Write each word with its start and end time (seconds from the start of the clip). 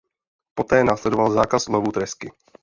Poté 0.53 0.83
následoval 0.83 1.31
zákaz 1.31 1.67
lovu 1.67 1.91
tresky. 1.91 2.31